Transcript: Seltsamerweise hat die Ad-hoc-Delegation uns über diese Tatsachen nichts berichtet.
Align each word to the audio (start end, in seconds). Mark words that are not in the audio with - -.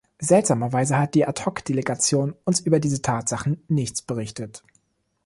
Seltsamerweise 0.17 0.97
hat 0.97 1.13
die 1.13 1.27
Ad-hoc-Delegation 1.27 2.33
uns 2.43 2.59
über 2.59 2.79
diese 2.79 3.03
Tatsachen 3.03 3.63
nichts 3.67 4.01
berichtet. 4.01 4.63